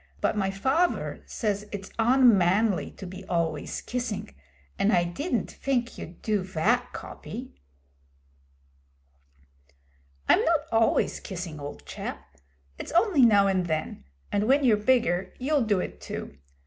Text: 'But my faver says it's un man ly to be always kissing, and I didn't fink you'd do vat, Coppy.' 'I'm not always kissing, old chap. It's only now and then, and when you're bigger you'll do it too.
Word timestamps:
'But 0.19 0.35
my 0.35 0.49
faver 0.49 1.21
says 1.29 1.67
it's 1.71 1.91
un 1.99 2.35
man 2.35 2.71
ly 2.75 2.89
to 2.97 3.05
be 3.05 3.23
always 3.25 3.81
kissing, 3.81 4.33
and 4.79 4.91
I 4.91 5.03
didn't 5.03 5.51
fink 5.51 5.95
you'd 5.95 6.23
do 6.23 6.41
vat, 6.41 6.91
Coppy.' 6.91 7.51
'I'm 10.27 10.43
not 10.43 10.61
always 10.71 11.19
kissing, 11.19 11.59
old 11.59 11.85
chap. 11.85 12.35
It's 12.79 12.91
only 12.93 13.21
now 13.21 13.45
and 13.45 13.67
then, 13.67 14.03
and 14.31 14.47
when 14.47 14.63
you're 14.63 14.75
bigger 14.75 15.35
you'll 15.37 15.61
do 15.61 15.79
it 15.79 16.01
too. 16.01 16.35